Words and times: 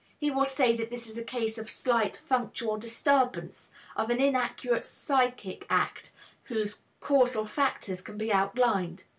He 0.19 0.31
will 0.31 0.45
say 0.45 0.75
that 0.77 0.89
this 0.89 1.05
is 1.05 1.15
a 1.15 1.23
case 1.23 1.59
of 1.59 1.69
slight 1.69 2.17
functional 2.17 2.75
disturbance, 2.75 3.69
of 3.95 4.09
an 4.09 4.19
inaccurate 4.19 4.83
psychic 4.83 5.67
act 5.69 6.11
whose 6.45 6.79
causal 6.99 7.45
factors 7.45 8.01
can 8.01 8.17
be 8.17 8.33
outlined. 8.33 9.03